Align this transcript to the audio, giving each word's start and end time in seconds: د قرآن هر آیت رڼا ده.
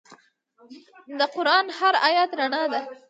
د 1.19 1.21
قرآن 1.35 1.65
هر 1.79 1.93
آیت 2.09 2.31
رڼا 2.39 2.63
ده. 2.71 2.81